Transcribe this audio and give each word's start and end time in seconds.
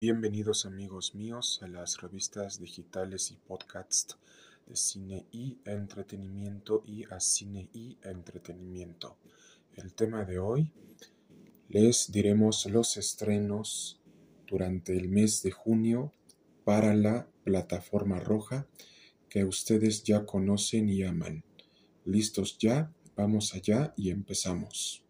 Bienvenidos 0.00 0.64
amigos 0.64 1.16
míos 1.16 1.58
a 1.60 1.66
las 1.66 2.00
revistas 2.00 2.60
digitales 2.60 3.32
y 3.32 3.34
podcasts 3.34 4.16
de 4.64 4.76
cine 4.76 5.26
y 5.32 5.58
entretenimiento 5.64 6.84
y 6.86 7.02
a 7.12 7.18
cine 7.18 7.68
y 7.72 7.98
entretenimiento. 8.04 9.16
El 9.74 9.94
tema 9.94 10.24
de 10.24 10.38
hoy 10.38 10.70
les 11.68 12.12
diremos 12.12 12.66
los 12.66 12.96
estrenos 12.96 14.00
durante 14.46 14.96
el 14.96 15.08
mes 15.08 15.42
de 15.42 15.50
junio 15.50 16.12
para 16.62 16.94
la 16.94 17.26
plataforma 17.42 18.20
roja 18.20 18.68
que 19.28 19.44
ustedes 19.44 20.04
ya 20.04 20.24
conocen 20.24 20.88
y 20.88 21.02
aman. 21.02 21.42
¿Listos 22.04 22.56
ya? 22.56 22.92
Vamos 23.16 23.52
allá 23.52 23.94
y 23.96 24.10
empezamos. 24.10 25.02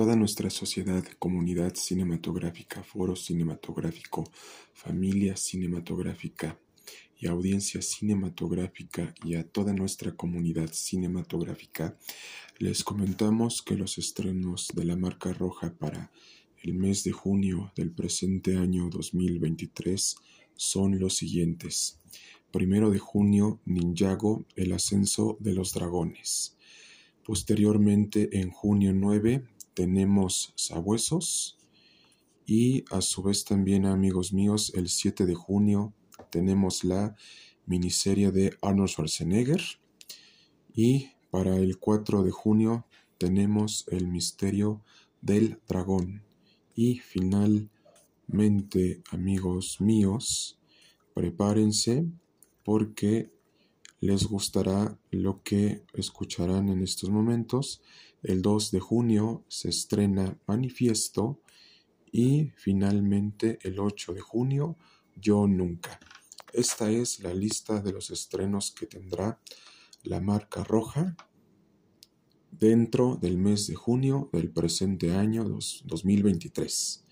Toda 0.00 0.16
nuestra 0.16 0.48
sociedad, 0.48 1.04
comunidad 1.18 1.74
cinematográfica, 1.74 2.82
foro 2.82 3.14
cinematográfico, 3.14 4.24
familia 4.72 5.36
cinematográfica, 5.36 6.58
y 7.18 7.26
audiencia 7.26 7.82
cinematográfica 7.82 9.14
y 9.22 9.34
a 9.34 9.46
toda 9.46 9.74
nuestra 9.74 10.16
comunidad 10.16 10.70
cinematográfica, 10.72 11.98
les 12.58 12.82
comentamos 12.82 13.60
que 13.60 13.74
los 13.74 13.98
estrenos 13.98 14.68
de 14.74 14.86
la 14.86 14.96
marca 14.96 15.34
roja 15.34 15.74
para 15.74 16.10
el 16.62 16.72
mes 16.72 17.04
de 17.04 17.12
junio 17.12 17.70
del 17.76 17.90
presente 17.90 18.56
año 18.56 18.88
2023 18.88 20.16
son 20.56 20.98
los 20.98 21.18
siguientes. 21.18 22.00
Primero 22.50 22.88
de 22.88 22.98
junio, 22.98 23.60
Ninjago, 23.66 24.46
el 24.56 24.72
ascenso 24.72 25.36
de 25.40 25.52
los 25.52 25.74
dragones. 25.74 26.56
Posteriormente, 27.22 28.40
en 28.40 28.50
junio 28.50 28.94
9, 28.94 29.44
tenemos 29.74 30.52
Sabuesos. 30.56 31.58
Y 32.46 32.84
a 32.90 33.00
su 33.00 33.22
vez 33.22 33.44
también, 33.44 33.86
amigos 33.86 34.32
míos, 34.32 34.72
el 34.74 34.88
7 34.88 35.26
de 35.26 35.34
junio 35.34 35.92
tenemos 36.30 36.84
la 36.84 37.16
miniserie 37.66 38.32
de 38.32 38.56
Arnold 38.62 38.88
Schwarzenegger 38.88 39.62
y 40.74 41.10
para 41.30 41.56
el 41.56 41.78
4 41.78 42.22
de 42.24 42.30
junio 42.30 42.86
tenemos 43.18 43.86
el 43.88 44.08
misterio 44.08 44.82
del 45.20 45.60
dragón 45.68 46.22
y 46.74 46.98
finalmente 46.98 47.70
amigos 49.10 49.80
míos 49.80 50.58
prepárense 51.14 52.06
porque 52.64 53.30
les 54.00 54.24
gustará 54.24 54.98
lo 55.10 55.42
que 55.42 55.84
escucharán 55.92 56.70
en 56.70 56.82
estos 56.82 57.10
momentos. 57.10 57.82
El 58.22 58.40
2 58.40 58.70
de 58.70 58.80
junio 58.80 59.44
se 59.48 59.68
estrena 59.68 60.38
Manifiesto 60.46 61.42
y 62.10 62.50
finalmente 62.56 63.58
el 63.62 63.78
8 63.78 64.14
de 64.14 64.20
junio 64.20 64.76
Yo 65.16 65.46
Nunca. 65.46 66.00
Esta 66.52 66.90
es 66.90 67.20
la 67.20 67.34
lista 67.34 67.80
de 67.80 67.92
los 67.92 68.10
estrenos 68.10 68.72
que 68.72 68.86
tendrá 68.86 69.38
la 70.02 70.20
marca 70.20 70.64
roja 70.64 71.14
dentro 72.50 73.16
del 73.16 73.36
mes 73.36 73.66
de 73.66 73.74
junio 73.74 74.30
del 74.32 74.50
presente 74.50 75.12
año 75.12 75.44
2023. 75.44 77.04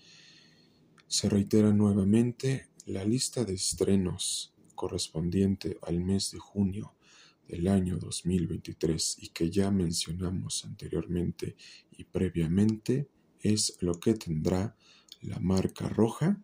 Se 1.07 1.29
reitera 1.29 1.71
nuevamente 1.71 2.69
la 2.85 3.05
lista 3.05 3.45
de 3.45 3.53
estrenos 3.53 4.53
correspondiente 4.79 5.77
al 5.81 5.99
mes 5.99 6.31
de 6.31 6.39
junio 6.39 6.95
del 7.49 7.67
año 7.67 7.97
2023 7.97 9.17
y 9.19 9.27
que 9.27 9.51
ya 9.51 9.71
mencionamos 9.71 10.63
anteriormente 10.63 11.57
y 11.91 12.05
previamente 12.05 13.09
es 13.41 13.75
lo 13.81 13.99
que 13.99 14.13
tendrá 14.13 14.77
la 15.19 15.37
marca 15.39 15.89
roja 15.89 16.41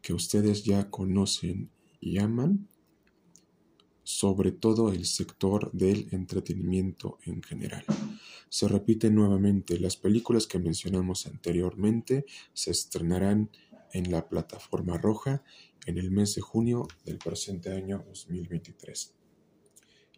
que 0.00 0.14
ustedes 0.14 0.64
ya 0.64 0.88
conocen 0.88 1.70
y 2.00 2.16
aman, 2.16 2.66
sobre 4.04 4.50
todo 4.50 4.90
el 4.90 5.04
sector 5.04 5.70
del 5.72 6.08
entretenimiento 6.12 7.18
en 7.26 7.42
general. 7.42 7.84
Se 8.48 8.68
repite 8.68 9.10
nuevamente, 9.10 9.78
las 9.78 9.98
películas 9.98 10.46
que 10.46 10.58
mencionamos 10.58 11.26
anteriormente 11.26 12.24
se 12.54 12.70
estrenarán 12.70 13.50
en 13.92 14.10
la 14.10 14.28
plataforma 14.28 14.98
roja 14.98 15.42
en 15.86 15.98
el 15.98 16.10
mes 16.10 16.34
de 16.34 16.40
junio 16.40 16.86
del 17.04 17.18
presente 17.18 17.72
año 17.72 18.04
2023. 18.08 19.14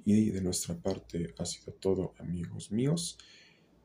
Y 0.05 0.31
de 0.31 0.41
nuestra 0.41 0.75
parte 0.77 1.35
ha 1.39 1.45
sido 1.45 1.73
todo 1.75 2.15
amigos 2.19 2.73
míos 2.73 3.19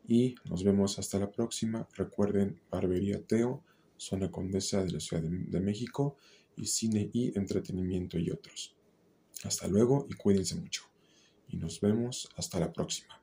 y 0.08 0.36
nos 0.46 0.64
vemos 0.64 0.98
hasta 1.00 1.20
la 1.20 1.32
próxima. 1.32 1.88
Recuerden 1.96 2.60
Barbería 2.72 3.22
Teo, 3.26 3.64
zona 3.98 4.32
condesa 4.32 4.84
de 4.84 4.92
la 4.92 5.00
Ciudad 5.00 5.24
de 5.24 5.60
México 5.60 6.18
y 6.56 6.68
cine 6.68 7.10
y 7.14 7.38
entretenimiento 7.38 8.18
y 8.18 8.32
otros. 8.32 8.76
Hasta 9.44 9.68
luego 9.68 10.08
y 10.10 10.14
cuídense 10.14 10.56
mucho. 10.56 10.84
Y 11.50 11.58
nos 11.58 11.82
vemos 11.82 12.30
hasta 12.36 12.60
la 12.60 12.72
próxima. 12.72 13.22